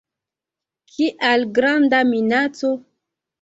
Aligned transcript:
Kial 0.93 1.45
granda 1.59 2.01
minaco? 2.13 2.73